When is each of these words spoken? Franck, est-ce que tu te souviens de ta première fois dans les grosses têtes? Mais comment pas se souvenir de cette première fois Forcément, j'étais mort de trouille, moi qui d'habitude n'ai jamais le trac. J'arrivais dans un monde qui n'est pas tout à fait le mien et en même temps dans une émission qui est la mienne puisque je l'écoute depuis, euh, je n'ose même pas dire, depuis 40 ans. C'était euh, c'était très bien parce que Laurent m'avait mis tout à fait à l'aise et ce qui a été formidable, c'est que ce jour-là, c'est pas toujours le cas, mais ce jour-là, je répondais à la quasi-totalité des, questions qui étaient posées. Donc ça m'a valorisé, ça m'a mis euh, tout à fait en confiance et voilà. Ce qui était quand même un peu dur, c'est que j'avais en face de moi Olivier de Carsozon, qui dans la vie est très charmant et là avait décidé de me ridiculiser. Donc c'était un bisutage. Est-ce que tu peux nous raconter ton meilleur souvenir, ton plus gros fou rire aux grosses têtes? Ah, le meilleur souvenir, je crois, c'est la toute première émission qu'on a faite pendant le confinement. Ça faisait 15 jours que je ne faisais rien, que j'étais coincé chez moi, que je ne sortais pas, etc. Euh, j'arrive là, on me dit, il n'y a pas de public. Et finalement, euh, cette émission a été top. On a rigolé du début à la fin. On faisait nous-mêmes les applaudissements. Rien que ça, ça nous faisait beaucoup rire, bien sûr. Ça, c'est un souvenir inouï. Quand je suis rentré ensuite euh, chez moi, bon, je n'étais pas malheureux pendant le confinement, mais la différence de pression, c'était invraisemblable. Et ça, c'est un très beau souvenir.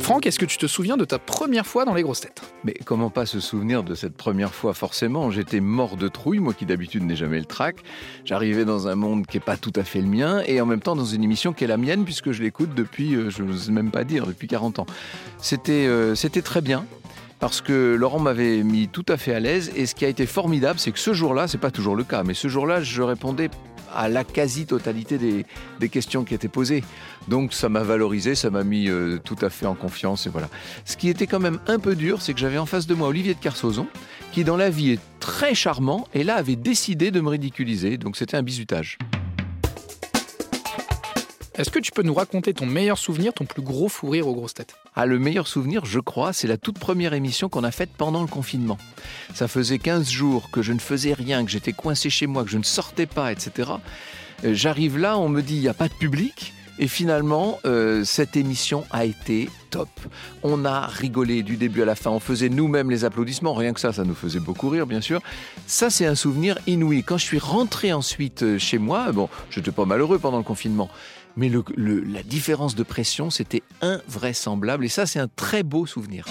Franck, 0.00 0.26
est-ce 0.26 0.38
que 0.38 0.46
tu 0.46 0.56
te 0.56 0.66
souviens 0.66 0.96
de 0.96 1.04
ta 1.04 1.18
première 1.18 1.66
fois 1.66 1.84
dans 1.84 1.94
les 1.94 2.02
grosses 2.02 2.20
têtes? 2.20 2.42
Mais 2.64 2.74
comment 2.84 3.10
pas 3.10 3.26
se 3.26 3.38
souvenir 3.38 3.84
de 3.84 3.94
cette 3.94 4.16
première 4.16 4.54
fois 4.54 4.74
Forcément, 4.74 5.30
j'étais 5.30 5.60
mort 5.60 5.96
de 5.96 6.08
trouille, 6.08 6.40
moi 6.40 6.54
qui 6.54 6.66
d'habitude 6.66 7.04
n'ai 7.04 7.16
jamais 7.16 7.38
le 7.38 7.44
trac. 7.44 7.76
J'arrivais 8.24 8.64
dans 8.64 8.88
un 8.88 8.94
monde 8.94 9.26
qui 9.26 9.36
n'est 9.36 9.44
pas 9.44 9.56
tout 9.56 9.72
à 9.76 9.84
fait 9.84 10.00
le 10.00 10.08
mien 10.08 10.42
et 10.46 10.60
en 10.60 10.66
même 10.66 10.80
temps 10.80 10.96
dans 10.96 11.04
une 11.04 11.22
émission 11.22 11.52
qui 11.52 11.64
est 11.64 11.68
la 11.68 11.76
mienne 11.76 12.04
puisque 12.04 12.32
je 12.32 12.42
l'écoute 12.42 12.74
depuis, 12.74 13.14
euh, 13.14 13.30
je 13.30 13.42
n'ose 13.42 13.70
même 13.70 13.90
pas 13.90 14.04
dire, 14.04 14.26
depuis 14.26 14.48
40 14.48 14.80
ans. 14.80 14.86
C'était 15.38 15.86
euh, 15.86 16.14
c'était 16.14 16.42
très 16.42 16.62
bien 16.62 16.86
parce 17.38 17.60
que 17.60 17.94
Laurent 17.94 18.20
m'avait 18.20 18.62
mis 18.62 18.88
tout 18.88 19.06
à 19.08 19.16
fait 19.16 19.34
à 19.34 19.40
l'aise 19.40 19.70
et 19.74 19.86
ce 19.86 19.94
qui 19.94 20.04
a 20.04 20.08
été 20.08 20.26
formidable, 20.26 20.78
c'est 20.78 20.92
que 20.92 20.98
ce 20.98 21.14
jour-là, 21.14 21.48
c'est 21.48 21.58
pas 21.58 21.70
toujours 21.70 21.96
le 21.96 22.04
cas, 22.04 22.22
mais 22.22 22.34
ce 22.34 22.48
jour-là, 22.48 22.82
je 22.82 23.02
répondais 23.02 23.48
à 23.94 24.08
la 24.08 24.24
quasi-totalité 24.24 25.18
des, 25.18 25.88
questions 25.88 26.24
qui 26.24 26.34
étaient 26.34 26.48
posées. 26.48 26.84
Donc 27.28 27.52
ça 27.52 27.68
m'a 27.68 27.82
valorisé, 27.82 28.34
ça 28.34 28.50
m'a 28.50 28.64
mis 28.64 28.88
euh, 28.88 29.18
tout 29.22 29.36
à 29.42 29.50
fait 29.50 29.66
en 29.66 29.74
confiance 29.74 30.26
et 30.26 30.30
voilà. 30.30 30.48
Ce 30.84 30.96
qui 30.96 31.08
était 31.08 31.26
quand 31.26 31.40
même 31.40 31.58
un 31.66 31.78
peu 31.78 31.96
dur, 31.96 32.22
c'est 32.22 32.34
que 32.34 32.40
j'avais 32.40 32.58
en 32.58 32.66
face 32.66 32.86
de 32.86 32.94
moi 32.94 33.08
Olivier 33.08 33.34
de 33.34 33.40
Carsozon, 33.40 33.86
qui 34.32 34.44
dans 34.44 34.56
la 34.56 34.70
vie 34.70 34.90
est 34.90 35.00
très 35.18 35.54
charmant 35.54 36.06
et 36.14 36.24
là 36.24 36.36
avait 36.36 36.56
décidé 36.56 37.10
de 37.10 37.20
me 37.20 37.28
ridiculiser. 37.28 37.98
Donc 37.98 38.16
c'était 38.16 38.36
un 38.36 38.42
bisutage. 38.42 38.98
Est-ce 41.60 41.68
que 41.68 41.78
tu 41.78 41.92
peux 41.92 42.00
nous 42.00 42.14
raconter 42.14 42.54
ton 42.54 42.64
meilleur 42.64 42.96
souvenir, 42.96 43.34
ton 43.34 43.44
plus 43.44 43.60
gros 43.60 43.90
fou 43.90 44.08
rire 44.08 44.26
aux 44.26 44.34
grosses 44.34 44.54
têtes? 44.54 44.76
Ah, 44.96 45.04
le 45.04 45.18
meilleur 45.18 45.46
souvenir, 45.46 45.84
je 45.84 46.00
crois, 46.00 46.32
c'est 46.32 46.48
la 46.48 46.56
toute 46.56 46.78
première 46.78 47.12
émission 47.12 47.50
qu'on 47.50 47.64
a 47.64 47.70
faite 47.70 47.90
pendant 47.98 48.22
le 48.22 48.28
confinement. 48.28 48.78
Ça 49.34 49.46
faisait 49.46 49.78
15 49.78 50.08
jours 50.08 50.50
que 50.50 50.62
je 50.62 50.72
ne 50.72 50.78
faisais 50.78 51.12
rien, 51.12 51.44
que 51.44 51.50
j'étais 51.50 51.74
coincé 51.74 52.08
chez 52.08 52.26
moi, 52.26 52.44
que 52.44 52.50
je 52.50 52.56
ne 52.56 52.62
sortais 52.62 53.04
pas, 53.04 53.30
etc. 53.30 53.72
Euh, 54.44 54.54
j'arrive 54.54 54.96
là, 54.96 55.18
on 55.18 55.28
me 55.28 55.42
dit, 55.42 55.56
il 55.56 55.60
n'y 55.60 55.68
a 55.68 55.74
pas 55.74 55.88
de 55.88 55.92
public. 55.92 56.54
Et 56.82 56.88
finalement, 56.88 57.60
euh, 57.66 58.04
cette 58.04 58.36
émission 58.36 58.86
a 58.90 59.04
été 59.04 59.50
top. 59.68 59.90
On 60.42 60.64
a 60.64 60.86
rigolé 60.86 61.42
du 61.42 61.58
début 61.58 61.82
à 61.82 61.84
la 61.84 61.94
fin. 61.94 62.10
On 62.10 62.20
faisait 62.20 62.48
nous-mêmes 62.48 62.90
les 62.90 63.04
applaudissements. 63.04 63.52
Rien 63.52 63.74
que 63.74 63.80
ça, 63.80 63.92
ça 63.92 64.02
nous 64.02 64.14
faisait 64.14 64.40
beaucoup 64.40 64.70
rire, 64.70 64.86
bien 64.86 65.02
sûr. 65.02 65.20
Ça, 65.66 65.90
c'est 65.90 66.06
un 66.06 66.14
souvenir 66.14 66.58
inouï. 66.66 67.04
Quand 67.04 67.18
je 67.18 67.26
suis 67.26 67.38
rentré 67.38 67.92
ensuite 67.92 68.42
euh, 68.42 68.58
chez 68.58 68.78
moi, 68.78 69.12
bon, 69.12 69.28
je 69.50 69.60
n'étais 69.60 69.72
pas 69.72 69.84
malheureux 69.84 70.18
pendant 70.18 70.38
le 70.38 70.42
confinement, 70.42 70.88
mais 71.36 71.50
la 71.76 72.22
différence 72.22 72.74
de 72.74 72.82
pression, 72.82 73.28
c'était 73.28 73.62
invraisemblable. 73.82 74.86
Et 74.86 74.88
ça, 74.88 75.04
c'est 75.04 75.20
un 75.20 75.28
très 75.28 75.62
beau 75.62 75.84
souvenir. 75.84 76.24